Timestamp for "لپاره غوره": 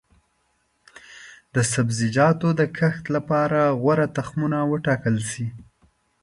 3.15-4.07